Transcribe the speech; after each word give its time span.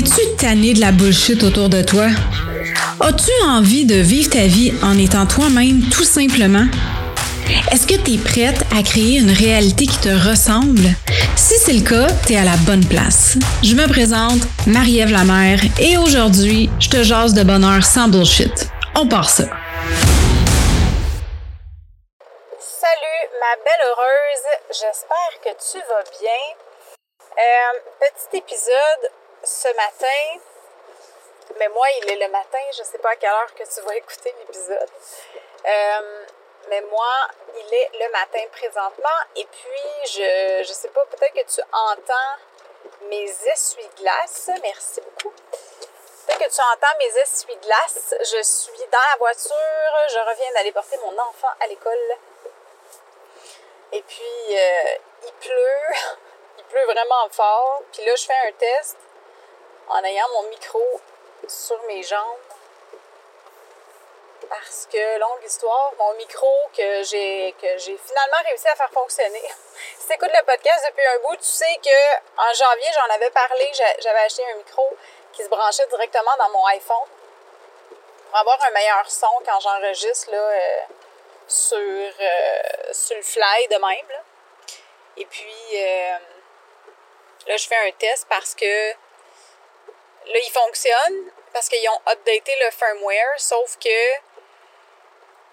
Es-tu 0.00 0.34
tanné 0.38 0.72
de 0.72 0.80
la 0.80 0.92
bullshit 0.92 1.42
autour 1.42 1.68
de 1.68 1.82
toi? 1.82 2.06
As-tu 3.00 3.30
envie 3.44 3.84
de 3.84 3.96
vivre 3.96 4.30
ta 4.30 4.46
vie 4.46 4.72
en 4.82 4.96
étant 4.96 5.26
toi-même 5.26 5.90
tout 5.90 6.04
simplement? 6.04 6.64
Est-ce 7.70 7.86
que 7.86 8.02
tu 8.02 8.14
es 8.14 8.16
prête 8.16 8.64
à 8.74 8.82
créer 8.82 9.18
une 9.18 9.30
réalité 9.30 9.84
qui 9.84 9.98
te 9.98 10.08
ressemble? 10.08 10.88
Si 11.36 11.52
c'est 11.58 11.74
le 11.74 11.82
cas, 11.82 12.06
tu 12.26 12.32
es 12.32 12.38
à 12.38 12.44
la 12.44 12.56
bonne 12.64 12.86
place. 12.86 13.36
Je 13.62 13.74
me 13.74 13.86
présente, 13.88 14.40
Marie-Ève 14.66 15.12
Lamère, 15.12 15.60
et 15.78 15.98
aujourd'hui, 15.98 16.70
je 16.80 16.88
te 16.88 17.02
jase 17.02 17.34
de 17.34 17.42
bonheur 17.42 17.84
sans 17.84 18.08
bullshit. 18.08 18.70
On 18.94 19.06
part 19.06 19.28
ça. 19.28 19.44
Salut, 22.58 23.26
ma 23.38 23.54
belle 23.66 23.84
heureuse. 23.84 24.46
J'espère 24.70 25.34
que 25.44 25.50
tu 25.70 25.76
vas 25.76 26.04
bien. 26.22 26.40
Euh, 27.36 27.72
petit 28.00 28.38
épisode 28.38 29.10
ce 29.42 29.68
matin, 29.68 30.40
mais 31.58 31.68
moi, 31.68 31.86
il 32.02 32.10
est 32.10 32.26
le 32.26 32.28
matin, 32.28 32.58
je 32.76 32.82
sais 32.82 32.98
pas 32.98 33.10
à 33.10 33.16
quelle 33.16 33.30
heure 33.30 33.54
que 33.54 33.64
tu 33.64 33.80
vas 33.80 33.96
écouter 33.96 34.34
l'épisode. 34.40 34.88
Euh, 35.66 36.24
mais 36.68 36.80
moi, 36.82 37.28
il 37.56 37.74
est 37.74 37.90
le 38.00 38.10
matin 38.12 38.42
présentement 38.52 39.08
et 39.36 39.44
puis 39.46 40.12
je, 40.12 40.62
je 40.66 40.72
sais 40.72 40.88
pas, 40.88 41.04
peut-être 41.06 41.34
que 41.34 41.54
tu 41.54 41.60
entends 41.72 42.38
mes 43.08 43.30
essuie-glaces. 43.48 44.50
Merci 44.62 45.00
beaucoup. 45.00 45.34
Peut-être 46.26 46.38
que 46.38 46.54
tu 46.54 46.60
entends 46.60 46.98
mes 46.98 47.18
essuie-glaces. 47.18 48.14
Je 48.20 48.42
suis 48.42 48.86
dans 48.92 48.98
la 49.12 49.18
voiture, 49.18 50.08
je 50.12 50.18
reviens 50.18 50.52
d'aller 50.54 50.72
porter 50.72 50.96
mon 50.98 51.18
enfant 51.18 51.48
à 51.60 51.66
l'école. 51.66 52.16
Et 53.92 54.02
puis, 54.02 54.56
euh, 54.56 54.94
il 55.24 55.32
pleut, 55.32 55.96
il 56.58 56.64
pleut 56.64 56.84
vraiment 56.84 57.28
fort. 57.30 57.82
Puis 57.92 58.04
là, 58.04 58.14
je 58.14 58.24
fais 58.24 58.48
un 58.48 58.52
test 58.52 58.96
en 59.90 60.04
ayant 60.04 60.28
mon 60.34 60.42
micro 60.44 61.00
sur 61.46 61.80
mes 61.84 62.02
jambes. 62.02 62.38
Parce 64.48 64.88
que, 64.90 65.18
longue 65.18 65.44
histoire, 65.44 65.92
mon 65.98 66.14
micro 66.14 66.52
que 66.76 67.02
j'ai 67.04 67.54
que 67.60 67.78
j'ai 67.78 67.96
finalement 67.96 68.38
réussi 68.44 68.66
à 68.68 68.74
faire 68.74 68.90
fonctionner. 68.90 69.42
si 69.98 70.08
tu 70.08 70.14
écoutes 70.14 70.32
le 70.32 70.44
podcast 70.44 70.84
depuis 70.88 71.06
un 71.06 71.18
bout, 71.20 71.36
tu 71.36 71.44
sais 71.44 71.78
que 71.82 72.16
en 72.36 72.52
janvier, 72.52 72.88
j'en 72.94 73.14
avais 73.14 73.30
parlé, 73.30 73.70
j'avais 74.00 74.18
acheté 74.18 74.42
un 74.52 74.56
micro 74.56 74.88
qui 75.32 75.44
se 75.44 75.48
branchait 75.48 75.86
directement 75.86 76.36
dans 76.38 76.48
mon 76.50 76.64
iPhone 76.66 77.08
pour 78.28 78.38
avoir 78.38 78.58
un 78.66 78.70
meilleur 78.70 79.08
son 79.08 79.26
quand 79.44 79.60
j'enregistre 79.60 80.30
là, 80.32 80.38
euh, 80.38 80.80
sur, 81.46 81.78
euh, 81.78 82.92
sur 82.92 83.16
le 83.16 83.22
fly 83.22 83.68
de 83.70 83.76
même. 83.76 84.22
Et 85.16 85.26
puis 85.26 85.54
euh, 85.74 86.16
là, 87.46 87.56
je 87.56 87.68
fais 87.68 87.88
un 87.88 87.92
test 87.92 88.26
parce 88.28 88.54
que 88.54 88.94
Là, 90.26 90.38
il 90.38 90.50
fonctionne 90.52 91.30
parce 91.52 91.68
qu'ils 91.68 91.88
ont 91.88 92.00
updaté 92.06 92.52
le 92.64 92.70
firmware, 92.70 93.38
sauf 93.38 93.76
que 93.78 93.88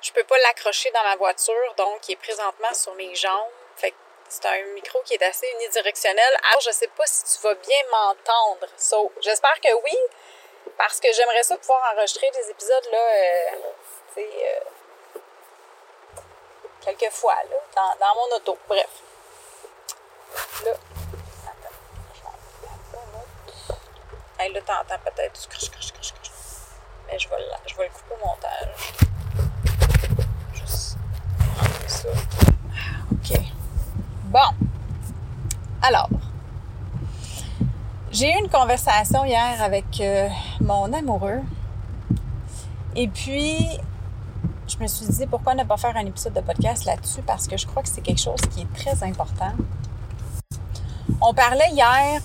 je 0.02 0.12
peux 0.12 0.24
pas 0.24 0.38
l'accrocher 0.38 0.92
dans 0.92 1.04
la 1.04 1.16
voiture, 1.16 1.74
donc 1.76 2.08
il 2.08 2.14
est 2.14 2.18
présentement 2.18 2.74
sur 2.74 2.94
mes 2.96 3.14
jambes. 3.16 3.52
Fait 3.76 3.94
c'est 4.30 4.46
un 4.46 4.62
micro 4.74 5.02
qui 5.04 5.14
est 5.14 5.24
assez 5.24 5.50
unidirectionnel. 5.56 6.38
Alors, 6.50 6.62
je 6.62 6.72
sais 6.72 6.88
pas 6.88 7.06
si 7.06 7.24
tu 7.24 7.42
vas 7.44 7.56
bien 7.56 7.78
m'entendre. 7.92 8.68
J'espère 9.22 9.60
que 9.62 9.74
oui, 9.74 9.98
parce 10.78 11.00
que 11.00 11.12
j'aimerais 11.14 11.44
ça 11.44 11.58
pouvoir 11.58 11.94
enregistrer 11.94 12.30
des 12.32 12.50
épisodes, 12.50 12.88
là, 12.92 13.00
euh, 13.00 14.18
euh, 14.18 14.60
quelques 16.82 17.12
fois, 17.14 17.36
là, 17.50 17.58
dans, 17.76 17.96
dans 18.06 18.16
mon 18.16 18.36
auto. 18.36 18.58
Bref. 18.68 18.90
Là, 20.66 20.74
Hey, 24.40 24.54
là, 24.54 24.60
t'entends 24.62 25.02
peut-être 25.04 25.34
du. 25.34 25.58
Mais 27.08 27.18
je 27.18 27.28
vais, 27.28 27.38
le, 27.38 27.44
je 27.66 27.76
vais 27.76 27.86
le 27.86 27.90
couper 27.90 28.14
au 28.14 28.28
montage. 28.28 28.94
Juste 30.54 30.98
ça. 31.88 32.10
OK. 33.12 33.40
Bon. 34.26 34.68
Alors. 35.82 36.10
J'ai 38.12 38.32
eu 38.32 38.38
une 38.40 38.50
conversation 38.50 39.26
hier 39.26 39.62
avec 39.62 40.00
euh, 40.02 40.30
mon 40.62 40.94
amoureux. 40.94 41.42
Et 42.96 43.08
puis, 43.08 43.80
je 44.68 44.78
me 44.78 44.88
suis 44.88 45.08
dit 45.08 45.26
pourquoi 45.26 45.56
ne 45.56 45.64
pas 45.64 45.78
faire 45.78 45.98
un 45.98 46.06
épisode 46.06 46.34
de 46.34 46.42
podcast 46.42 46.86
là-dessus? 46.86 47.24
Parce 47.24 47.48
que 47.48 47.58
je 47.58 47.66
crois 47.66 47.82
que 47.82 47.90
c'est 47.90 48.02
quelque 48.02 48.22
chose 48.22 48.42
qui 48.52 48.62
est 48.62 48.74
très 48.76 49.04
important. 49.04 49.54
On 51.22 51.34
parlait 51.34 51.72
hier 51.72 52.22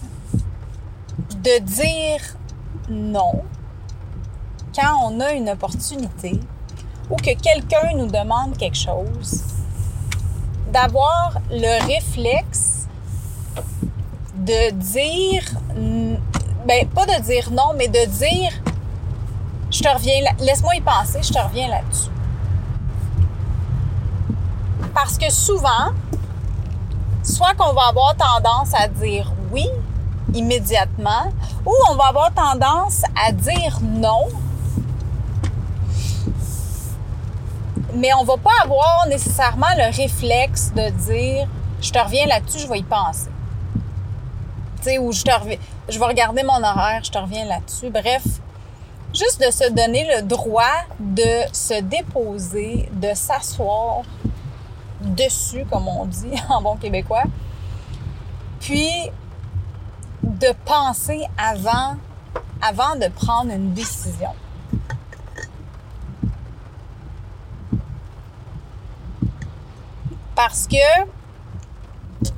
de 1.43 1.59
dire 1.61 2.37
non 2.89 3.43
quand 4.75 5.11
on 5.11 5.21
a 5.21 5.33
une 5.33 5.51
opportunité 5.51 6.41
ou 7.11 7.17
que 7.17 7.35
quelqu'un 7.35 7.95
nous 7.95 8.07
demande 8.07 8.57
quelque 8.57 8.77
chose, 8.77 9.43
d'avoir 10.73 11.39
le 11.51 11.87
réflexe 11.87 12.89
de 14.37 14.71
dire, 14.71 15.45
ben 16.67 16.89
pas 16.89 17.07
de 17.07 17.23
dire 17.23 17.51
non, 17.51 17.75
mais 17.77 17.89
de 17.89 18.07
dire, 18.07 18.53
je 19.71 19.83
te 19.83 19.89
reviens, 19.89 20.33
laisse-moi 20.41 20.77
y 20.77 20.81
penser, 20.81 21.23
je 21.23 21.33
te 21.33 21.39
reviens 21.39 21.69
là-dessus. 21.69 22.11
Parce 24.95 25.19
que 25.19 25.31
souvent, 25.31 25.93
soit 27.23 27.55
qu'on 27.55 27.73
va 27.73 27.89
avoir 27.89 28.17
tendance 28.17 28.73
à 28.75 28.89
dire 28.89 29.33
oui, 29.53 29.69
immédiatement 30.35 31.33
ou 31.67 31.73
on 31.91 31.95
va 31.95 32.07
avoir 32.07 32.33
tendance 32.33 33.03
à 33.27 33.33
dire 33.33 33.79
non, 33.83 34.29
mais 37.95 38.13
on 38.15 38.25
va 38.25 38.37
pas 38.37 38.51
avoir 38.63 39.07
nécessairement 39.09 39.75
le 39.77 39.95
réflexe 39.95 40.73
de 40.75 40.91
dire 40.91 41.49
je 41.81 41.91
te 41.91 41.99
reviens 41.99 42.27
là-dessus, 42.27 42.61
je 42.61 42.69
vais 42.69 42.79
y 42.79 42.85
penser. 42.85 43.31
Tu 44.79 44.85
sais, 44.85 44.99
ou 44.99 45.13
je 45.13 45.23
te 45.23 45.31
je 45.89 45.99
vais 45.99 46.07
regarder 46.07 46.43
mon 46.43 46.63
horaire, 46.63 47.03
je 47.03 47.11
te 47.11 47.19
reviens 47.19 47.45
là-dessus. 47.45 47.91
Bref, 47.91 48.23
juste 49.13 49.41
de 49.45 49.51
se 49.51 49.69
donner 49.71 50.09
le 50.17 50.23
droit 50.23 50.85
de 50.99 51.53
se 51.53 51.81
déposer, 51.83 52.89
de 52.93 53.15
s'asseoir 53.15 54.03
dessus, 55.01 55.65
comme 55.71 55.89
on 55.89 56.07
dit 56.07 56.33
en 56.49 56.63
bon 56.63 56.77
québécois. 56.77 57.25
Puis 58.61 59.11
de 60.23 60.53
penser 60.65 61.27
avant, 61.37 61.97
avant 62.61 62.97
de 62.97 63.09
prendre 63.09 63.53
une 63.53 63.73
décision. 63.73 64.31
Parce 70.35 70.67
que, 70.67 71.05
tu 72.25 72.31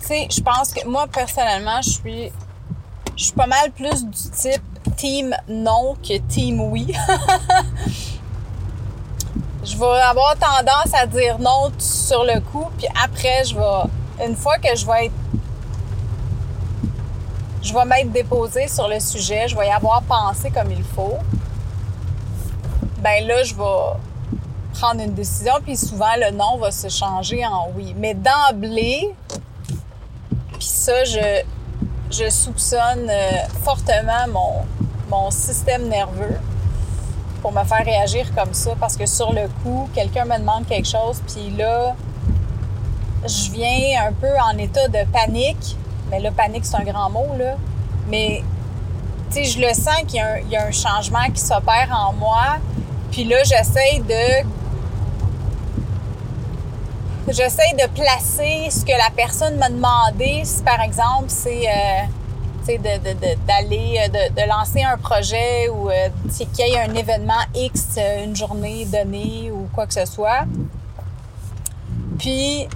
sais, 0.00 0.28
je 0.30 0.40
pense 0.40 0.72
que 0.72 0.86
moi, 0.86 1.06
personnellement, 1.06 1.80
je 1.82 1.90
suis, 1.90 2.32
je 3.16 3.24
suis 3.24 3.34
pas 3.34 3.46
mal 3.46 3.70
plus 3.70 4.04
du 4.04 4.30
type 4.30 4.62
team 4.96 5.34
non 5.48 5.94
que 6.02 6.18
team 6.18 6.60
oui. 6.60 6.92
je 9.64 9.76
vais 9.76 10.00
avoir 10.00 10.34
tendance 10.36 10.92
à 10.94 11.06
dire 11.06 11.38
non 11.38 11.70
sur 11.78 12.24
le 12.24 12.40
coup, 12.40 12.66
puis 12.76 12.88
après, 13.04 13.44
je 13.44 13.54
vais, 13.54 14.26
une 14.26 14.34
fois 14.36 14.58
que 14.58 14.74
je 14.74 14.84
vais 14.86 15.06
être 15.06 15.14
je 17.68 17.74
vais 17.74 17.84
m'être 17.84 18.10
déposée 18.10 18.66
sur 18.66 18.88
le 18.88 18.98
sujet, 18.98 19.46
je 19.46 19.56
vais 19.56 19.66
y 19.66 19.70
avoir 19.70 20.02
pensé 20.02 20.50
comme 20.50 20.72
il 20.72 20.82
faut, 20.82 21.18
ben 23.00 23.26
là, 23.26 23.42
je 23.42 23.54
vais 23.54 23.98
prendre 24.72 25.02
une 25.02 25.12
décision, 25.12 25.52
puis 25.62 25.76
souvent, 25.76 26.16
le 26.16 26.30
non 26.30 26.56
va 26.56 26.70
se 26.70 26.88
changer 26.88 27.44
en 27.44 27.68
oui. 27.76 27.94
Mais 27.98 28.14
d'emblée, 28.14 29.14
puis 30.52 30.66
ça, 30.66 31.04
je, 31.04 32.30
soupçonne 32.30 33.08
euh, 33.10 33.30
fortement 33.64 34.64
mon 35.10 35.30
système 35.30 35.88
nerveux 35.88 36.38
pour 37.42 37.52
me 37.52 37.62
faire 37.64 37.84
réagir 37.84 38.34
comme 38.34 38.54
ça, 38.54 38.70
parce 38.80 38.96
que 38.96 39.04
sur 39.04 39.32
le 39.32 39.48
coup, 39.62 39.90
quelqu'un 39.94 40.24
me 40.24 40.38
demande 40.38 40.66
quelque 40.66 40.88
chose, 40.88 41.20
puis 41.26 41.50
là, 41.56 41.94
je 43.24 43.50
viens 43.50 44.06
un 44.06 44.12
peu 44.12 44.32
en 44.38 44.56
état 44.56 44.88
de 44.88 45.04
panique, 45.12 45.76
mais 46.10 46.20
là, 46.20 46.30
panique, 46.30 46.64
c'est 46.64 46.76
un 46.76 46.84
grand 46.84 47.10
mot, 47.10 47.26
là. 47.38 47.56
Mais, 48.08 48.42
tu 49.30 49.34
sais, 49.34 49.44
je 49.44 49.60
le 49.60 49.74
sens 49.74 50.02
qu'il 50.06 50.20
y, 50.50 50.56
a 50.56 50.66
un 50.66 50.70
changement 50.70 51.26
qui 51.32 51.40
s'opère 51.40 51.88
en 51.92 52.12
moi. 52.14 52.58
Puis 53.10 53.24
là, 53.24 53.42
j'essaie 53.44 54.00
de. 54.00 54.48
J'essaie 57.30 57.74
de 57.74 57.86
placer 57.88 58.68
ce 58.70 58.86
que 58.86 58.92
la 58.92 59.10
personne 59.14 59.56
m'a 59.56 59.68
demandé. 59.68 60.42
Si, 60.44 60.62
par 60.62 60.80
exemple, 60.80 61.26
c'est. 61.28 61.68
Euh, 61.68 62.02
d'aller, 63.46 63.98
de, 64.08 64.12
de, 64.12 64.42
de, 64.42 64.46
lancer 64.46 64.82
un 64.82 64.98
projet 64.98 65.70
ou 65.70 65.88
euh, 65.88 66.10
qu'il 66.36 66.66
y 66.66 66.72
ait 66.72 66.78
un 66.78 66.94
événement 66.94 67.40
X, 67.54 67.96
euh, 67.96 68.24
une 68.24 68.36
journée 68.36 68.84
donnée 68.84 69.50
ou 69.50 69.68
quoi 69.74 69.86
que 69.86 69.94
ce 69.94 70.04
soit. 70.04 70.44
Puis, 72.18 72.68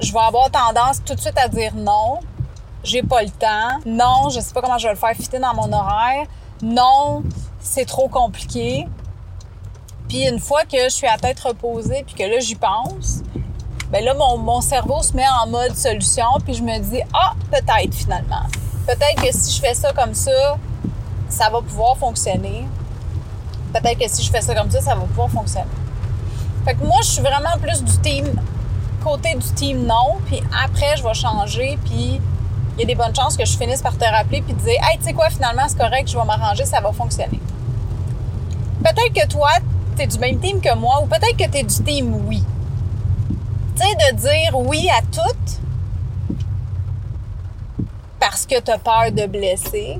je 0.00 0.12
vais 0.12 0.18
avoir 0.18 0.50
tendance 0.50 1.02
tout 1.04 1.14
de 1.14 1.20
suite 1.20 1.38
à 1.38 1.48
dire 1.48 1.74
non 1.74 2.20
j'ai 2.84 3.02
pas 3.02 3.22
le 3.22 3.30
temps. 3.30 3.80
Non, 3.86 4.28
je 4.30 4.40
sais 4.40 4.52
pas 4.52 4.62
comment 4.62 4.78
je 4.78 4.86
vais 4.86 4.94
le 4.94 4.98
faire 4.98 5.14
fitter 5.14 5.38
dans 5.38 5.54
mon 5.54 5.72
horaire. 5.72 6.26
Non, 6.62 7.22
c'est 7.60 7.84
trop 7.84 8.08
compliqué. 8.08 8.88
Puis 10.08 10.26
une 10.26 10.38
fois 10.38 10.64
que 10.64 10.84
je 10.84 10.88
suis 10.88 11.06
à 11.06 11.18
tête 11.18 11.38
reposée 11.40 12.02
puis 12.06 12.14
que 12.14 12.22
là 12.22 12.40
j'y 12.40 12.54
pense, 12.54 13.22
ben 13.90 14.02
là 14.02 14.14
mon, 14.14 14.38
mon, 14.38 14.60
cerveau 14.60 15.02
se 15.02 15.12
met 15.14 15.26
en 15.42 15.48
mode 15.48 15.76
solution 15.76 16.26
puis 16.44 16.54
je 16.54 16.62
me 16.62 16.78
dis 16.78 17.02
ah 17.12 17.34
peut-être 17.50 17.94
finalement. 17.94 18.46
Peut-être 18.86 19.22
que 19.22 19.30
si 19.32 19.54
je 19.54 19.60
fais 19.60 19.74
ça 19.74 19.92
comme 19.92 20.14
ça, 20.14 20.56
ça 21.28 21.50
va 21.50 21.60
pouvoir 21.60 21.98
fonctionner. 21.98 22.66
Peut-être 23.74 23.98
que 23.98 24.08
si 24.08 24.22
je 24.22 24.30
fais 24.30 24.40
ça 24.40 24.54
comme 24.54 24.70
ça, 24.70 24.80
ça 24.80 24.94
va 24.94 25.02
pouvoir 25.02 25.28
fonctionner. 25.28 25.66
Fait 26.64 26.74
que 26.74 26.84
moi, 26.84 26.98
je 27.02 27.08
suis 27.08 27.22
vraiment 27.22 27.56
plus 27.60 27.84
du 27.84 27.98
team, 27.98 28.26
côté 29.08 29.34
du 29.34 29.52
team 29.54 29.86
non, 29.86 30.18
puis 30.26 30.42
après, 30.64 30.96
je 30.98 31.02
vais 31.02 31.14
changer, 31.14 31.78
puis 31.86 32.20
il 32.74 32.80
y 32.80 32.82
a 32.82 32.86
des 32.86 32.94
bonnes 32.94 33.14
chances 33.14 33.38
que 33.38 33.44
je 33.46 33.56
finisse 33.56 33.80
par 33.80 33.96
te 33.96 34.04
rappeler 34.04 34.42
puis 34.42 34.54
te 34.54 34.62
dire 34.62 34.78
Hey, 34.82 34.98
tu 34.98 35.04
sais 35.04 35.12
quoi, 35.14 35.30
finalement, 35.30 35.62
c'est 35.66 35.78
correct, 35.78 36.08
je 36.08 36.18
vais 36.18 36.24
m'arranger, 36.24 36.66
ça 36.66 36.80
va 36.80 36.92
fonctionner. 36.92 37.40
Peut-être 38.84 39.12
que 39.14 39.26
toi, 39.26 39.48
tu 39.96 40.02
es 40.02 40.06
du 40.06 40.18
même 40.18 40.38
team 40.38 40.60
que 40.60 40.74
moi, 40.74 41.00
ou 41.02 41.06
peut-être 41.06 41.36
que 41.36 41.50
tu 41.50 41.58
es 41.58 41.62
du 41.62 41.82
team 41.82 42.14
oui. 42.26 42.44
Tu 43.76 43.82
sais, 43.82 44.12
de 44.12 44.16
dire 44.16 44.58
oui 44.58 44.88
à 44.90 45.00
tout 45.00 45.56
parce 48.20 48.44
que 48.44 48.60
tu 48.60 48.70
as 48.70 48.78
peur 48.78 49.10
de 49.12 49.26
blesser, 49.26 49.98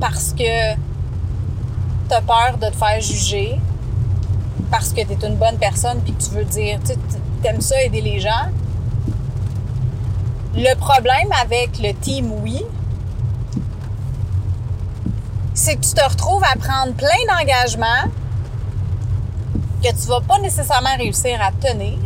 parce 0.00 0.32
que 0.32 0.74
tu 2.08 2.14
as 2.14 2.22
peur 2.22 2.56
de 2.58 2.66
te 2.66 2.76
faire 2.76 3.00
juger, 3.00 3.60
parce 4.70 4.92
que 4.94 5.02
tu 5.02 5.12
es 5.12 5.26
une 5.26 5.36
bonne 5.36 5.58
personne 5.58 6.00
puis 6.00 6.14
que 6.14 6.22
tu 6.22 6.30
veux 6.30 6.44
dire, 6.44 6.78
tu 6.86 6.94
aimes 7.48 7.60
ça 7.60 7.82
aider 7.82 8.00
les 8.00 8.20
gens. 8.20 8.48
Le 10.54 10.74
problème 10.74 11.28
avec 11.42 11.78
le 11.78 11.92
team 11.92 12.32
oui, 12.42 12.64
c'est 15.54 15.76
que 15.76 15.80
tu 15.80 15.92
te 15.92 16.02
retrouves 16.02 16.42
à 16.44 16.56
prendre 16.56 16.94
plein 16.94 17.08
d'engagements 17.28 18.10
que 19.82 19.88
tu 19.88 20.08
vas 20.08 20.20
pas 20.20 20.38
nécessairement 20.38 20.96
réussir 20.96 21.40
à 21.40 21.52
tenir. 21.52 21.98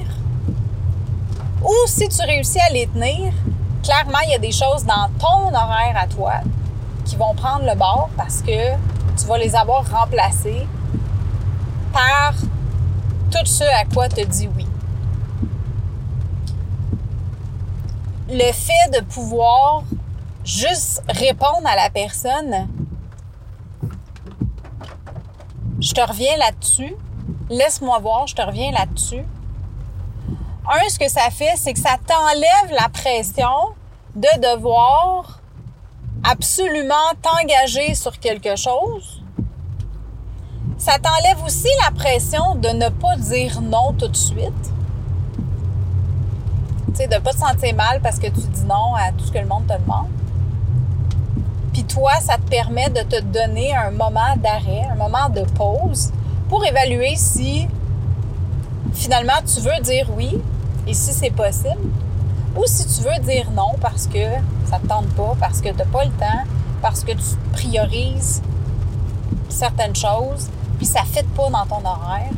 Ou 1.62 1.72
si 1.86 2.08
tu 2.08 2.22
réussis 2.22 2.60
à 2.60 2.70
les 2.70 2.86
tenir, 2.86 3.32
clairement, 3.82 4.18
il 4.24 4.32
y 4.32 4.34
a 4.34 4.38
des 4.38 4.52
choses 4.52 4.84
dans 4.84 5.08
ton 5.18 5.48
horaire 5.48 5.96
à 5.96 6.06
toi 6.06 6.34
qui 7.04 7.16
vont 7.16 7.34
prendre 7.34 7.64
le 7.64 7.74
bord 7.74 8.10
parce 8.16 8.42
que 8.42 8.72
tu 9.16 9.26
vas 9.26 9.38
les 9.38 9.54
avoir 9.54 9.88
remplacés 9.90 10.66
par 11.92 12.34
tout 13.30 13.46
ce 13.46 13.64
à 13.64 13.84
quoi 13.84 14.08
tu 14.08 14.24
dis 14.26 14.48
oui. 14.56 14.66
Le 18.36 18.52
fait 18.52 18.90
de 18.98 19.04
pouvoir 19.04 19.84
juste 20.44 21.02
répondre 21.08 21.66
à 21.66 21.76
la 21.76 21.88
personne, 21.88 22.68
je 25.80 25.92
te 25.92 26.00
reviens 26.00 26.36
là-dessus. 26.36 26.96
Laisse-moi 27.48 27.98
voir, 28.00 28.26
je 28.26 28.34
te 28.34 28.42
reviens 28.42 28.72
là-dessus. 28.72 29.24
Un, 30.68 30.88
ce 30.88 30.98
que 30.98 31.08
ça 31.08 31.30
fait, 31.30 31.54
c'est 31.56 31.74
que 31.74 31.78
ça 31.78 31.96
t'enlève 32.04 32.76
la 32.78 32.88
pression 32.88 33.74
de 34.16 34.54
devoir 34.54 35.40
absolument 36.24 36.94
t'engager 37.22 37.94
sur 37.94 38.18
quelque 38.18 38.56
chose 38.56 39.24
ça 40.84 40.98
t'enlève 40.98 41.42
aussi 41.44 41.68
la 41.84 41.92
pression 41.92 42.56
de 42.56 42.68
ne 42.68 42.88
pas 42.88 43.16
dire 43.16 43.60
non 43.62 43.92
tout 43.92 44.08
de 44.08 44.16
suite. 44.16 44.73
Sais, 46.94 47.08
de 47.08 47.18
pas 47.18 47.32
te 47.32 47.38
sentir 47.38 47.74
mal 47.74 48.00
parce 48.00 48.20
que 48.20 48.28
tu 48.28 48.40
dis 48.40 48.64
non 48.68 48.94
à 48.94 49.10
tout 49.10 49.24
ce 49.24 49.32
que 49.32 49.38
le 49.38 49.46
monde 49.46 49.66
te 49.66 49.72
demande. 49.72 50.06
Puis 51.72 51.82
toi, 51.82 52.12
ça 52.20 52.36
te 52.36 52.48
permet 52.48 52.88
de 52.88 53.00
te 53.00 53.20
donner 53.20 53.74
un 53.74 53.90
moment 53.90 54.36
d'arrêt, 54.36 54.86
un 54.92 54.94
moment 54.94 55.28
de 55.28 55.40
pause 55.40 56.12
pour 56.48 56.64
évaluer 56.64 57.16
si 57.16 57.66
finalement 58.92 59.40
tu 59.44 59.60
veux 59.60 59.82
dire 59.82 60.08
oui 60.16 60.40
et 60.86 60.94
si 60.94 61.12
c'est 61.12 61.32
possible 61.32 61.90
ou 62.56 62.62
si 62.66 62.86
tu 62.86 63.02
veux 63.02 63.18
dire 63.24 63.50
non 63.50 63.72
parce 63.80 64.06
que 64.06 64.24
ça 64.70 64.78
te 64.78 64.86
tente 64.86 65.08
pas, 65.16 65.34
parce 65.40 65.60
que 65.60 65.70
tu 65.70 65.76
n'as 65.76 65.84
pas 65.86 66.04
le 66.04 66.12
temps, 66.12 66.44
parce 66.80 67.02
que 67.02 67.10
tu 67.10 67.36
priorises 67.52 68.40
certaines 69.48 69.96
choses, 69.96 70.48
puis 70.76 70.86
ça 70.86 71.00
ne 71.00 71.06
fit 71.06 71.24
pas 71.36 71.50
dans 71.50 71.66
ton 71.66 71.84
horaire, 71.84 72.30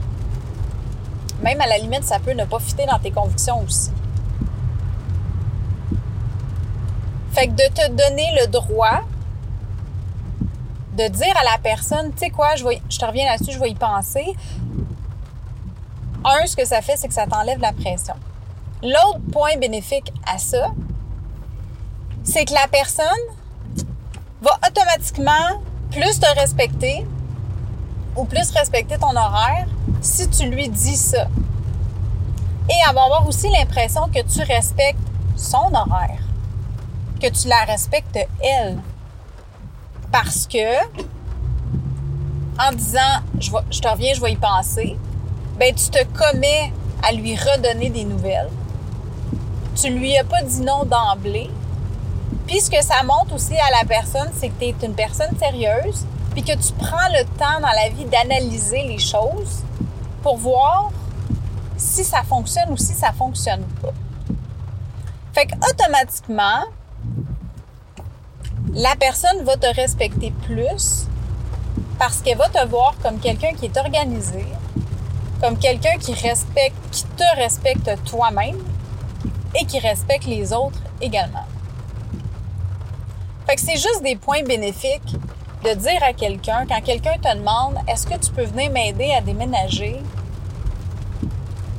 même 1.43 1.61
à 1.61 1.67
la 1.67 1.77
limite, 1.77 2.05
ça 2.05 2.19
peut 2.19 2.33
ne 2.33 2.45
pas 2.45 2.59
fitter 2.59 2.87
dans 2.87 2.99
tes 2.99 3.11
convictions 3.11 3.63
aussi. 3.63 3.91
Fait 7.37 7.49
que 7.49 7.53
de 7.53 7.69
te 7.69 7.91
donner 7.91 8.35
le 8.41 8.47
droit 8.47 9.03
de 10.97 11.07
dire 11.07 11.37
à 11.39 11.45
la 11.45 11.59
personne, 11.63 12.11
tu 12.13 12.21
sais 12.21 12.31
quoi, 12.31 12.57
je, 12.57 12.65
te 12.65 13.05
reviens 13.05 13.27
là-dessus, 13.27 13.53
je 13.53 13.59
vais 13.59 13.69
y 13.69 13.75
penser. 13.75 14.35
Un, 16.25 16.47
ce 16.47 16.57
que 16.57 16.65
ça 16.65 16.81
fait, 16.81 16.97
c'est 16.97 17.09
que 17.09 17.13
ça 17.13 17.27
t'enlève 17.27 17.61
la 17.61 17.75
pression. 17.75 18.15
L'autre 18.83 19.21
point 19.31 19.55
bénéfique 19.59 20.11
à 20.27 20.39
ça, 20.39 20.71
c'est 22.25 22.47
que 22.47 22.55
la 22.55 22.69
personne 22.69 23.07
va 24.41 24.59
automatiquement 24.67 25.61
plus 25.91 26.19
te 26.19 26.41
respecter, 26.41 27.07
ou 28.17 28.25
plus 28.25 28.51
respecter 28.53 28.97
ton 28.97 29.15
horaire 29.15 29.67
si 30.01 30.27
tu 30.31 30.49
lui 30.49 30.71
dis 30.71 30.97
ça. 30.97 31.27
Et 32.71 32.75
elle 32.89 32.95
va 32.95 33.05
avoir 33.05 33.29
aussi 33.29 33.51
l'impression 33.51 34.09
que 34.09 34.23
tu 34.23 34.41
respectes 34.41 34.99
son 35.37 35.75
horaire, 35.75 36.23
que 37.21 37.29
tu 37.29 37.49
la 37.49 37.65
respectes 37.65 38.19
elle. 38.43 38.79
Parce 40.13 40.47
que, 40.47 40.85
en 42.59 42.73
disant 42.73 43.21
je, 43.39 43.51
je 43.71 43.81
te 43.81 43.89
reviens, 43.89 44.15
je 44.15 44.21
vais 44.21 44.33
y 44.33 44.37
penser, 44.37 44.97
ben 45.59 45.75
tu 45.75 45.91
te 45.91 46.05
commets 46.05 46.73
à 47.03 47.13
lui 47.13 47.37
redonner 47.37 47.91
des 47.91 48.05
nouvelles. 48.05 48.51
Tu 49.75 49.91
lui 49.91 50.17
as 50.17 50.25
pas 50.25 50.43
dit 50.43 50.63
non 50.63 50.85
d'emblée. 50.85 51.51
Puis 52.47 52.61
ce 52.61 52.71
que 52.71 52.83
ça 52.83 53.03
montre 53.03 53.35
aussi 53.35 53.55
à 53.55 53.71
la 53.71 53.87
personne, 53.87 54.31
c'est 54.39 54.49
que 54.49 54.59
tu 54.59 54.65
es 54.67 54.87
une 54.87 54.95
personne 54.95 55.37
sérieuse, 55.39 56.07
puis 56.33 56.43
que 56.43 56.53
tu 56.53 56.73
prends 56.75 57.09
le 57.13 57.25
temps 57.39 57.61
dans 57.61 57.73
la 57.73 57.89
vie 57.89 58.05
d'analyser 58.05 58.85
les 58.85 58.99
choses 58.99 59.65
pour 60.23 60.37
voir 60.39 60.91
si 61.77 62.05
ça 62.05 62.23
fonctionne 62.23 62.71
ou 62.71 62.77
si 62.77 62.95
ça 62.95 63.13
fonctionne 63.13 63.65
pas. 63.83 63.93
Fait 65.35 65.47
que 65.47 65.55
automatiquement, 65.57 66.65
la 68.77 68.95
personne 68.95 69.43
va 69.43 69.57
te 69.57 69.75
respecter 69.75 70.31
plus 70.43 71.07
parce 71.99 72.21
qu'elle 72.21 72.37
va 72.37 72.51
te 72.51 72.63
voir 72.69 72.95
comme 73.03 73.19
quelqu'un 73.19 73.55
qui 73.55 73.65
est 73.65 73.77
organisé, 73.79 74.45
comme 75.41 75.59
quelqu'un 75.59 75.97
qui 75.99 76.13
respecte, 76.13 76.77
qui 76.93 77.05
te 77.05 77.37
respecte 77.37 77.91
toi-même 78.05 78.63
et 79.59 79.65
qui 79.65 79.79
respecte 79.79 80.27
les 80.27 80.53
autres 80.53 80.79
également. 81.01 81.47
Fait 83.47 83.55
que 83.55 83.63
c'est 83.63 83.77
juste 83.77 84.03
des 84.03 84.17
points 84.17 84.43
bénéfiques 84.43 85.17
de 85.65 85.73
dire 85.73 86.03
à 86.03 86.13
quelqu'un, 86.13 86.67
quand 86.69 86.83
quelqu'un 86.83 87.17
te 87.17 87.35
demande 87.35 87.79
est-ce 87.89 88.07
que 88.07 88.19
tu 88.19 88.31
peux 88.31 88.45
venir 88.45 88.71
m'aider 88.71 89.11
à 89.15 89.23
déménager, 89.23 90.03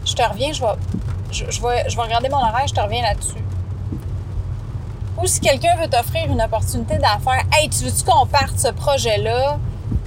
je 0.04 0.14
te 0.16 0.24
reviens, 0.24 0.52
je 0.52 0.64
vais, 0.64 0.68
je, 1.30 1.62
vais, 1.62 1.88
je 1.88 1.96
vais 1.96 2.02
regarder 2.02 2.30
mon 2.30 2.38
horaire, 2.38 2.66
je 2.68 2.74
te 2.74 2.82
reviens 2.82 3.04
là-dessus. 3.04 3.47
Ou 5.18 5.26
si 5.26 5.40
quelqu'un 5.40 5.76
veut 5.78 5.88
t'offrir 5.88 6.32
une 6.32 6.42
opportunité 6.42 6.98
d'affaires, 6.98 7.44
hey, 7.54 7.70
tu 7.70 7.86
veux-tu 7.86 8.04
qu'on 8.04 8.26
parte 8.26 8.58
ce 8.58 8.70
projet-là? 8.70 9.58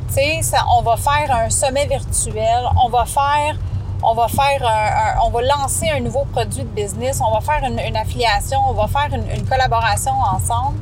Tu 0.08 0.14
sais, 0.14 0.56
on 0.76 0.82
va 0.82 0.96
faire 0.96 1.34
un 1.34 1.50
sommet 1.50 1.86
virtuel, 1.86 2.64
on 2.84 2.88
va 2.88 3.04
faire, 3.04 3.56
on 4.02 4.14
va 4.14 4.28
faire, 4.28 4.66
un, 4.66 5.20
on 5.24 5.30
va 5.30 5.42
lancer 5.42 5.88
un 5.90 6.00
nouveau 6.00 6.24
produit 6.32 6.62
de 6.62 6.68
business, 6.68 7.20
on 7.20 7.32
va 7.32 7.40
faire 7.40 7.62
une, 7.68 7.96
affiliation, 7.96 8.58
on 8.68 8.72
va 8.72 8.86
faire 8.88 9.08
une 9.12 9.46
collaboration 9.48 10.12
ensemble 10.12 10.78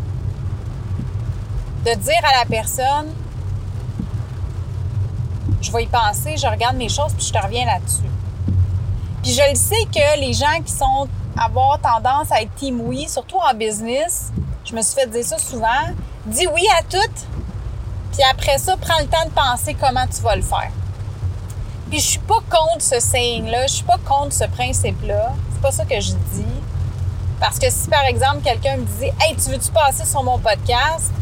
de 1.84 1.94
dire 1.94 2.20
à 2.24 2.40
la 2.40 2.44
personne, 2.44 3.12
je 5.60 5.72
vais 5.72 5.84
y 5.84 5.86
penser, 5.86 6.36
je 6.36 6.46
regarde 6.46 6.76
mes 6.76 6.88
choses, 6.88 7.12
puis 7.14 7.26
je 7.26 7.32
te 7.32 7.38
reviens 7.38 7.66
là-dessus. 7.66 8.10
Puis 9.22 9.32
je 9.32 9.42
le 9.48 9.54
sais 9.54 9.84
que 9.92 10.20
les 10.20 10.32
gens 10.32 10.60
qui 10.64 10.72
sont 10.72 11.08
avoir 11.38 11.80
tendance 11.80 12.30
à 12.32 12.42
être 12.42 12.54
team 12.56 12.80
oui, 12.80 13.06
surtout 13.08 13.36
en 13.36 13.54
business, 13.54 14.32
je 14.64 14.74
me 14.74 14.82
suis 14.82 14.94
fait 14.94 15.06
dire 15.06 15.24
ça 15.24 15.38
souvent, 15.38 15.68
dis 16.26 16.46
oui 16.46 16.66
à 16.78 16.82
tout, 16.82 17.12
puis 18.12 18.22
après 18.30 18.58
ça, 18.58 18.76
prends 18.76 18.98
le 18.98 19.06
temps 19.06 19.24
de 19.24 19.30
penser 19.30 19.74
comment 19.74 20.06
tu 20.06 20.22
vas 20.22 20.36
le 20.36 20.42
faire. 20.42 20.70
Puis 21.90 22.00
je 22.00 22.06
suis 22.06 22.18
pas 22.18 22.40
contre 22.50 22.82
ce 22.82 23.00
saying-là, 23.00 23.66
je 23.66 23.74
suis 23.74 23.84
pas 23.84 23.98
contre 24.06 24.32
ce 24.32 24.44
principe-là. 24.44 25.32
C'est 25.52 25.62
pas 25.62 25.70
ça 25.70 25.84
que 25.84 25.98
je 26.00 26.12
dis. 26.12 26.44
Parce 27.40 27.58
que 27.58 27.70
si 27.70 27.88
par 27.88 28.04
exemple 28.04 28.40
quelqu'un 28.42 28.76
me 28.76 28.84
disait 28.84 29.14
Hey, 29.20 29.34
tu 29.36 29.50
veux-tu 29.50 29.70
passer 29.70 30.04
sur 30.04 30.22
mon 30.22 30.38
podcast? 30.38 31.12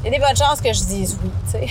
il 0.00 0.04
y 0.04 0.08
a 0.08 0.18
des 0.18 0.24
bonnes 0.24 0.36
chances 0.36 0.60
que 0.60 0.72
je 0.72 0.84
dise 0.84 1.18
oui, 1.22 1.30
tu 1.46 1.52
sais, 1.52 1.68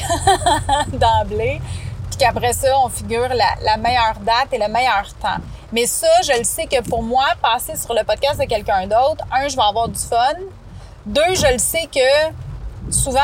d'emblée. 0.98 1.62
Puis 2.10 2.18
qu'après 2.18 2.54
ça, 2.54 2.68
on 2.84 2.90
figure 2.90 3.30
la, 3.30 3.78
meilleure 3.78 4.20
date 4.22 4.52
et 4.52 4.58
le 4.58 4.68
meilleur 4.68 5.14
temps. 5.22 5.42
Mais 5.72 5.86
ça, 5.86 6.08
je 6.24 6.38
le 6.38 6.44
sais 6.44 6.66
que 6.66 6.82
pour 6.82 7.04
moi, 7.04 7.26
passer 7.42 7.76
sur 7.76 7.94
le 7.94 8.04
podcast 8.04 8.40
de 8.40 8.46
quelqu'un 8.46 8.88
d'autre, 8.88 9.26
un, 9.32 9.48
je 9.48 9.56
vais 9.56 9.64
avoir 9.64 9.90
du 9.90 10.00
fun. 10.00 10.36
Deux, 11.06 11.36
je 11.36 11.52
le 11.52 11.58
sais 11.58 11.88
que 11.94 12.92
souvent, 12.92 13.20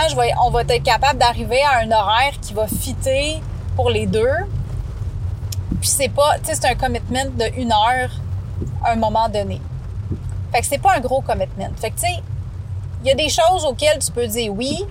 on 0.46 0.50
va 0.50 0.62
être 0.62 0.84
capable 0.84 1.20
d'arriver 1.20 1.62
à 1.64 1.80
un 1.80 1.92
horaire 1.92 2.34
qui 2.42 2.54
va 2.54 2.68
fitter 2.68 3.42
pour 3.76 3.90
les 3.90 4.06
deux. 4.06 4.36
Puis 5.80 5.90
c'est 5.90 6.10
pas, 6.10 6.38
tu 6.40 6.46
sais, 6.46 6.56
c'est 6.56 6.68
un 6.68 6.76
commitment 6.76 7.26
de 7.26 7.46
une 7.58 7.72
heure 7.72 8.12
à 8.84 8.92
un 8.92 8.96
moment 8.96 9.30
donné. 9.30 9.62
Fait 10.52 10.62
que 10.62 10.66
c'est 10.68 10.78
pas 10.78 10.96
un 10.96 11.00
gros 11.00 11.22
commitment. 11.22 11.70
Fait 11.78 11.90
que, 11.90 11.96
tu 11.96 12.02
sais, 12.02 12.24
il 13.04 13.08
y 13.08 13.12
a 13.12 13.16
des 13.16 13.30
choses 13.30 13.66
auxquelles 13.66 14.00
tu 14.00 14.12
peux 14.12 14.28
dire 14.28 14.54
oui, 14.54 14.86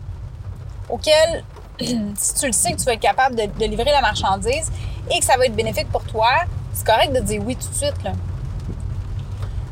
auxquelles, 0.89 1.45
si 2.17 2.35
tu 2.35 2.47
le 2.47 2.53
sais 2.53 2.73
que 2.73 2.79
tu 2.79 2.85
vas 2.85 2.95
être 2.95 3.01
capable 3.01 3.37
de, 3.37 3.65
livrer 3.65 3.91
la 3.91 4.01
marchandise 4.01 4.71
et 5.11 5.19
que 5.19 5.25
ça 5.25 5.37
va 5.37 5.47
être 5.47 5.57
bénéfique 5.57 5.91
pour 5.91 6.05
toi, 6.05 6.31
c'est 6.73 6.87
correct 6.87 7.13
de 7.13 7.21
dire 7.21 7.43
oui 7.45 7.57
tout 7.57 7.69
de 7.69 7.75
suite, 7.75 8.03
là. 8.05 8.13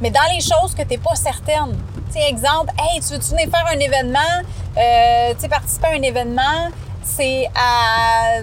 Mais 0.01 0.11
dans 0.11 0.21
les 0.33 0.41
choses 0.41 0.75
que 0.75 0.83
tu 0.83 0.89
n'es 0.89 0.99
pas 0.99 1.15
certaine, 1.15 1.77
tu 2.11 2.19
exemple, 2.19 2.73
hey, 2.79 3.01
tu 3.01 3.13
veux-tu 3.13 3.31
venir 3.31 3.51
faire 3.51 3.67
un 3.67 3.79
événement, 3.79 4.19
euh, 4.77 5.35
tu 5.41 5.49
participer 5.49 5.89
à 5.89 5.91
un 5.91 6.03
événement, 6.03 6.71
c'est 7.03 7.51
à 7.55 8.41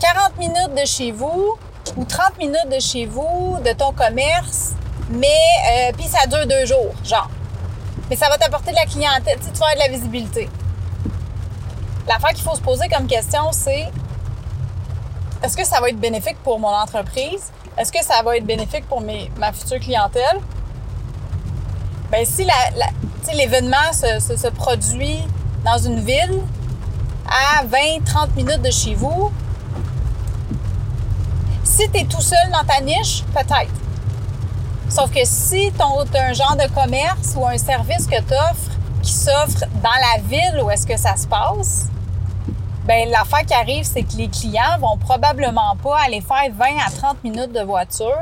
40 0.00 0.38
minutes 0.38 0.74
de 0.74 0.86
chez 0.86 1.12
vous 1.12 1.56
ou 1.96 2.04
30 2.04 2.38
minutes 2.38 2.68
de 2.72 2.80
chez 2.80 3.04
vous, 3.04 3.58
de 3.64 3.72
ton 3.72 3.92
commerce, 3.92 4.72
mais 5.10 5.26
euh, 5.26 5.92
puis 5.96 6.06
ça 6.06 6.26
dure 6.26 6.46
deux 6.46 6.64
jours, 6.64 6.94
genre. 7.04 7.28
Mais 8.08 8.16
ça 8.16 8.28
va 8.28 8.38
t'apporter 8.38 8.70
de 8.70 8.76
la 8.76 8.86
clientèle, 8.86 9.38
tu 9.38 9.58
vas 9.58 9.66
avoir 9.66 9.74
de 9.74 9.80
la 9.80 9.88
visibilité. 9.88 10.48
L'affaire 12.08 12.30
qu'il 12.30 12.42
faut 12.42 12.56
se 12.56 12.60
poser 12.60 12.88
comme 12.88 13.06
question, 13.06 13.52
c'est 13.52 13.88
est-ce 15.42 15.56
que 15.56 15.64
ça 15.64 15.80
va 15.80 15.88
être 15.88 15.98
bénéfique 15.98 16.36
pour 16.44 16.58
mon 16.58 16.68
entreprise? 16.68 17.50
Est-ce 17.76 17.92
que 17.92 18.02
ça 18.04 18.22
va 18.22 18.36
être 18.36 18.46
bénéfique 18.46 18.86
pour 18.88 19.00
mes, 19.00 19.30
ma 19.38 19.52
future 19.52 19.80
clientèle? 19.80 20.38
Bien, 22.10 22.24
si 22.24 22.46
l'événement 23.34 23.92
se, 23.92 24.36
se, 24.36 24.48
produit 24.48 25.18
dans 25.64 25.78
une 25.78 26.00
ville 26.00 26.42
à 27.26 27.64
20-30 27.64 28.34
minutes 28.36 28.62
de 28.62 28.70
chez 28.70 28.94
vous, 28.94 29.32
si 31.64 31.88
tu 31.90 32.00
es 32.00 32.04
tout 32.04 32.20
seul 32.20 32.50
dans 32.52 32.64
ta 32.64 32.80
niche, 32.80 33.24
peut-être. 33.32 33.72
Sauf 34.88 35.10
que 35.10 35.24
si 35.24 35.72
tu 35.72 35.82
as 35.82 36.22
un 36.22 36.32
genre 36.34 36.56
de 36.56 36.72
commerce 36.74 37.34
ou 37.34 37.46
un 37.46 37.56
service 37.56 38.06
que 38.06 38.20
tu 38.20 38.34
offres 38.34 38.70
qui 39.02 39.12
s'offre 39.12 39.64
dans 39.82 39.90
la 39.90 40.22
ville 40.22 40.62
où 40.62 40.70
est-ce 40.70 40.86
que 40.86 40.98
ça 40.98 41.16
se 41.16 41.26
passe, 41.26 41.86
ben 42.84 43.08
l'affaire 43.10 43.46
qui 43.46 43.54
arrive, 43.54 43.84
c'est 43.84 44.02
que 44.02 44.16
les 44.16 44.28
clients 44.28 44.78
vont 44.80 44.96
probablement 44.96 45.76
pas 45.82 45.98
aller 46.04 46.20
faire 46.20 46.50
20 46.52 46.64
à 46.84 46.90
30 46.90 47.22
minutes 47.22 47.52
de 47.52 47.60
voiture 47.60 48.18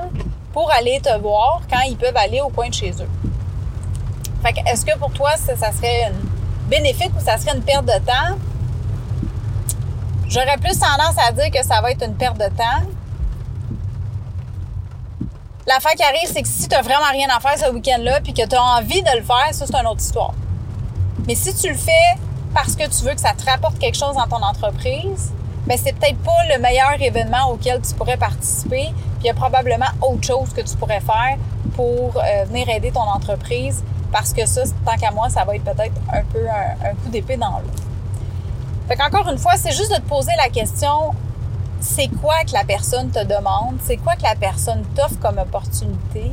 pour 0.53 0.71
aller 0.73 1.01
te 1.01 1.17
voir 1.19 1.63
quand 1.71 1.81
ils 1.89 1.97
peuvent 1.97 2.17
aller 2.17 2.41
au 2.41 2.49
coin 2.49 2.69
de 2.69 2.75
chez 2.75 2.91
eux. 2.91 3.09
Fait 4.43 4.53
que 4.53 4.61
est-ce 4.69 4.85
que 4.85 4.97
pour 4.99 5.13
toi, 5.13 5.33
ça, 5.37 5.55
serait 5.73 6.13
bénéfique 6.69 7.11
ou 7.17 7.25
ça 7.25 7.39
serait 7.39 7.57
une 7.57 7.63
perte 7.63 7.87
de 7.87 7.99
temps? 8.05 8.37
J'aurais 10.29 10.59
plus 10.59 10.79
tendance 10.79 11.17
à 11.19 11.33
dire 11.33 11.51
que 11.51 11.65
ça 11.65 11.81
va 11.81 11.91
être 11.91 12.05
une 12.05 12.15
perte 12.15 12.39
de 12.39 12.49
temps. 12.49 12.87
L'affaire 15.67 15.93
qui 15.93 16.03
arrive, 16.03 16.27
c'est 16.27 16.43
que 16.43 16.49
si 16.49 16.69
tu 16.69 16.75
n'as 16.75 16.83
vraiment 16.83 17.11
rien 17.11 17.29
à 17.35 17.41
faire 17.41 17.59
ce 17.59 17.73
week-end-là 17.73 18.21
puis 18.21 18.35
que 18.35 18.47
tu 18.47 18.57
as 18.57 18.63
envie 18.63 19.03
de 19.03 19.17
le 19.17 19.23
faire, 19.23 19.53
ça, 19.53 19.67
c'est 19.67 19.77
une 19.77 19.87
autre 19.87 20.01
histoire. 20.01 20.35
Mais 21.27 21.35
si 21.35 21.55
tu 21.55 21.69
le 21.69 21.77
fais 21.77 22.17
parce 22.55 22.75
que 22.75 22.89
tu 22.89 23.05
veux 23.05 23.15
que 23.15 23.21
ça 23.21 23.33
te 23.33 23.45
rapporte 23.49 23.79
quelque 23.79 23.97
chose 23.97 24.15
dans 24.15 24.27
ton 24.27 24.43
entreprise, 24.45 25.33
mais 25.67 25.77
ben, 25.77 25.83
c'est 25.85 25.93
peut-être 25.93 26.19
pas 26.19 26.45
le 26.55 26.61
meilleur 26.61 27.01
événement 27.01 27.51
auquel 27.51 27.81
tu 27.81 27.95
pourrais 27.95 28.17
participer. 28.17 28.89
Puis 28.93 29.25
il 29.25 29.27
y 29.27 29.31
a 29.31 29.35
probablement 29.35 29.87
autre 30.01 30.25
chose 30.25 30.53
que 30.55 30.63
tu 30.63 30.77
pourrais 30.77 31.01
faire 31.01 31.37
pour 31.77 32.17
euh, 32.17 32.45
venir 32.47 32.69
aider 32.69 32.91
ton 32.91 33.01
entreprise 33.01 33.85
parce 34.11 34.33
que 34.33 34.47
ça, 34.47 34.63
tant 34.85 34.97
qu'à 34.97 35.11
moi, 35.11 35.29
ça 35.29 35.45
va 35.45 35.55
être 35.55 35.65
peut-être 35.65 35.95
un 36.13 36.23
peu 36.33 36.47
un, 36.49 36.95
coup 36.95 37.11
d'épée 37.11 37.37
dans 37.37 37.59
l'eau. 37.59 37.71
Fait 38.89 38.97
qu'encore 38.97 39.29
une 39.29 39.39
fois, 39.39 39.53
c'est 39.57 39.73
juste 39.73 39.93
de 39.93 39.97
te 39.97 40.09
poser 40.09 40.33
la 40.37 40.49
question 40.49 41.13
c'est 41.81 42.09
quoi 42.09 42.45
que 42.45 42.53
la 42.53 42.65
personne 42.65 43.11
te 43.11 43.25
demande, 43.25 43.79
c'est 43.83 43.97
quoi 43.97 44.15
que 44.15 44.23
la 44.23 44.35
personne 44.35 44.85
t'offre 44.95 45.19
comme 45.19 45.39
opportunité, 45.39 46.31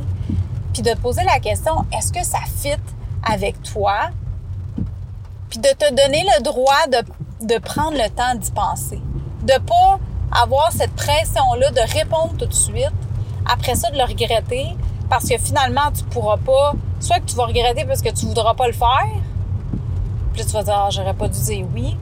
puis 0.74 0.82
de 0.82 0.90
te 0.90 0.98
poser 0.98 1.24
la 1.24 1.40
question 1.40 1.86
est-ce 1.96 2.12
que 2.12 2.22
ça 2.22 2.40
fit 2.60 2.76
avec 3.22 3.62
toi, 3.62 4.10
puis 5.48 5.58
de 5.58 5.68
te 5.68 5.90
donner 5.94 6.24
le 6.36 6.42
droit 6.42 6.86
de, 6.90 7.46
de 7.46 7.58
prendre 7.58 7.96
le 7.96 8.08
temps 8.10 8.34
d'y 8.34 8.50
penser. 8.50 9.00
De 9.42 9.58
pas 9.58 9.98
avoir 10.30 10.72
cette 10.72 10.94
pression-là 10.94 11.70
de 11.70 11.92
répondre 11.92 12.34
tout 12.38 12.46
de 12.46 12.54
suite, 12.54 12.92
après 13.46 13.74
ça 13.74 13.90
de 13.90 13.96
le 13.96 14.04
regretter, 14.04 14.76
parce 15.08 15.28
que 15.28 15.38
finalement, 15.38 15.90
tu 15.96 16.04
pourras 16.04 16.36
pas, 16.36 16.72
soit 17.00 17.20
que 17.20 17.26
tu 17.26 17.36
vas 17.36 17.46
regretter 17.46 17.84
parce 17.84 18.02
que 18.02 18.10
tu 18.10 18.26
voudras 18.26 18.54
pas 18.54 18.66
le 18.66 18.74
faire, 18.74 19.08
puis 20.34 20.44
tu 20.44 20.52
vas 20.52 20.62
dire, 20.62 20.74
ah, 20.76 20.88
j'aurais 20.90 21.14
pas 21.14 21.28
dû 21.28 21.40
dire 21.40 21.66
oui, 21.74 21.96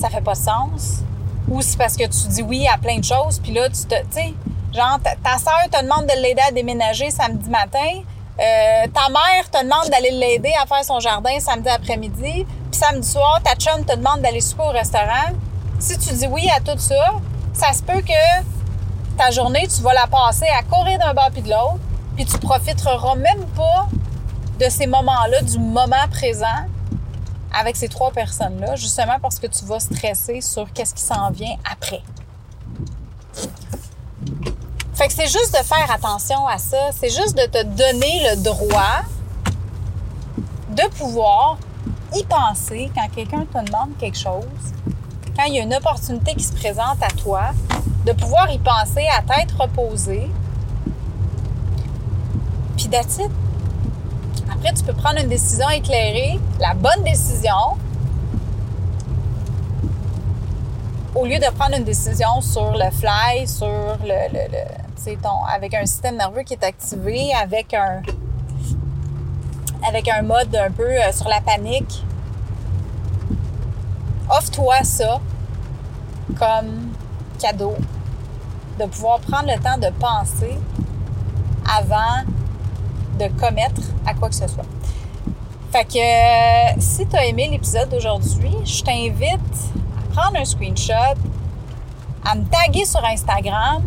ça 0.00 0.10
fait 0.10 0.20
pas 0.20 0.34
sens, 0.34 1.02
ou 1.48 1.62
c'est 1.62 1.78
parce 1.78 1.96
que 1.96 2.04
tu 2.04 2.28
dis 2.28 2.42
oui 2.42 2.66
à 2.66 2.76
plein 2.78 2.98
de 2.98 3.04
choses, 3.04 3.38
puis 3.38 3.52
là, 3.52 3.68
tu 3.68 3.84
te, 3.86 3.94
tu 3.94 4.06
sais, 4.10 4.34
genre, 4.74 4.98
ta, 5.02 5.14
ta 5.16 5.38
soeur 5.38 5.64
te 5.70 5.80
demande 5.82 6.06
de 6.06 6.20
l'aider 6.20 6.42
à 6.46 6.50
déménager 6.50 7.10
samedi 7.10 7.48
matin, 7.48 8.02
euh, 8.40 8.86
ta 8.92 9.08
mère 9.10 9.48
te 9.48 9.62
demande 9.62 9.88
d'aller 9.90 10.10
l'aider 10.10 10.52
à 10.60 10.66
faire 10.66 10.84
son 10.84 10.98
jardin 10.98 11.38
samedi 11.38 11.68
après-midi, 11.68 12.44
samedi 12.74 13.08
soir, 13.08 13.40
ta 13.42 13.54
chum 13.54 13.84
te 13.84 13.96
demande 13.96 14.20
d'aller 14.20 14.40
souper 14.40 14.64
au 14.64 14.72
restaurant. 14.72 15.32
Si 15.78 15.98
tu 15.98 16.12
dis 16.14 16.26
oui 16.26 16.48
à 16.54 16.60
tout 16.60 16.78
ça, 16.78 17.14
ça 17.52 17.72
se 17.72 17.82
peut 17.82 18.00
que 18.00 18.42
ta 19.16 19.30
journée, 19.30 19.66
tu 19.68 19.80
vas 19.82 19.94
la 19.94 20.06
passer 20.06 20.46
à 20.48 20.62
courir 20.62 20.98
d'un 20.98 21.14
bord 21.14 21.30
puis 21.32 21.42
de 21.42 21.50
l'autre, 21.50 21.78
puis 22.16 22.24
tu 22.24 22.38
profiteras 22.38 23.14
même 23.14 23.44
pas 23.56 23.86
de 24.58 24.68
ces 24.68 24.86
moments-là, 24.86 25.42
du 25.42 25.58
moment 25.58 26.08
présent 26.10 26.66
avec 27.56 27.76
ces 27.76 27.88
trois 27.88 28.10
personnes-là, 28.10 28.76
justement 28.76 29.18
parce 29.22 29.38
que 29.38 29.46
tu 29.46 29.64
vas 29.64 29.78
stresser 29.78 30.40
sur 30.40 30.72
qu'est-ce 30.72 30.94
qui 30.94 31.02
s'en 31.02 31.30
vient 31.30 31.56
après. 31.70 32.02
Fait 34.94 35.08
que 35.08 35.12
c'est 35.12 35.26
juste 35.26 35.52
de 35.52 35.64
faire 35.64 35.90
attention 35.90 36.46
à 36.46 36.58
ça. 36.58 36.90
C'est 36.92 37.10
juste 37.10 37.36
de 37.36 37.46
te 37.46 37.62
donner 37.64 38.30
le 38.30 38.42
droit 38.42 39.02
de 40.70 40.88
pouvoir 40.96 41.58
y 42.14 42.24
penser 42.24 42.90
quand 42.94 43.08
quelqu'un 43.14 43.44
te 43.44 43.64
demande 43.64 43.96
quelque 43.98 44.18
chose, 44.18 44.44
quand 45.36 45.44
il 45.44 45.54
y 45.54 45.60
a 45.60 45.62
une 45.62 45.74
opportunité 45.74 46.34
qui 46.34 46.44
se 46.44 46.52
présente 46.52 47.02
à 47.02 47.08
toi, 47.08 47.50
de 48.06 48.12
pouvoir 48.12 48.50
y 48.50 48.58
penser 48.58 49.06
à 49.16 49.22
tête 49.22 49.50
reposée. 49.52 50.30
Puis 52.76 52.88
that's 52.88 53.18
Après, 54.50 54.72
tu 54.72 54.84
peux 54.84 54.92
prendre 54.92 55.20
une 55.20 55.28
décision 55.28 55.68
éclairée, 55.70 56.38
la 56.60 56.74
bonne 56.74 57.02
décision, 57.04 57.76
au 61.14 61.24
lieu 61.24 61.38
de 61.38 61.50
prendre 61.56 61.76
une 61.76 61.84
décision 61.84 62.40
sur 62.40 62.72
le 62.72 62.90
fly, 62.90 63.46
sur 63.46 63.66
le, 63.66 64.32
le, 64.32 64.50
le 64.50 65.16
ton, 65.22 65.44
avec 65.52 65.74
un 65.74 65.86
système 65.86 66.16
nerveux 66.16 66.42
qui 66.42 66.54
est 66.54 66.64
activé, 66.64 67.32
avec 67.34 67.74
un, 67.74 68.02
avec 69.86 70.08
un 70.08 70.22
mode 70.22 70.54
un 70.56 70.70
peu 70.70 70.90
euh, 70.90 71.12
sur 71.12 71.28
la 71.28 71.40
panique. 71.40 72.04
Offre-toi 74.28 74.82
ça 74.82 75.20
comme 76.38 76.92
cadeau, 77.38 77.76
de 78.80 78.86
pouvoir 78.86 79.20
prendre 79.20 79.46
le 79.46 79.60
temps 79.62 79.78
de 79.78 79.90
penser 79.98 80.58
avant 81.78 82.24
de 83.18 83.28
commettre 83.38 83.82
à 84.06 84.14
quoi 84.14 84.28
que 84.28 84.34
ce 84.34 84.48
soit. 84.48 84.64
Fait 85.70 85.84
que 85.84 85.98
euh, 85.98 86.74
si 86.78 87.06
tu 87.06 87.16
as 87.16 87.26
aimé 87.26 87.48
l'épisode 87.50 87.88
d'aujourd'hui, 87.88 88.54
je 88.64 88.82
t'invite 88.82 89.40
à 89.98 90.14
prendre 90.14 90.38
un 90.38 90.44
screenshot, 90.44 91.18
à 92.24 92.34
me 92.34 92.44
taguer 92.44 92.84
sur 92.84 93.04
Instagram 93.04 93.82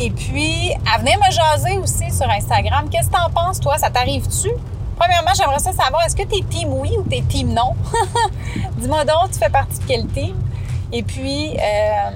et 0.00 0.10
puis, 0.10 0.72
à 0.94 0.98
venir 0.98 1.18
me 1.18 1.30
jaser 1.30 1.78
aussi 1.78 2.10
sur 2.12 2.30
Instagram. 2.30 2.88
Qu'est-ce 2.88 3.08
que 3.08 3.16
t'en 3.16 3.30
penses, 3.30 3.58
toi? 3.58 3.76
Ça 3.78 3.90
t'arrive-tu? 3.90 4.50
Premièrement, 4.98 5.30
j'aimerais 5.36 5.58
ça 5.58 5.72
savoir, 5.72 6.04
est-ce 6.04 6.16
que 6.16 6.24
t'es 6.24 6.42
team 6.48 6.72
oui 6.72 6.90
ou 6.98 7.02
t'es 7.04 7.22
team 7.22 7.52
non? 7.52 7.74
Dis-moi 8.78 9.04
donc, 9.04 9.30
tu 9.32 9.38
fais 9.38 9.50
partie 9.50 9.78
de 9.78 9.84
quel 9.86 10.06
team? 10.08 10.36
Et 10.92 11.02
puis, 11.02 11.56
euh, 11.56 12.10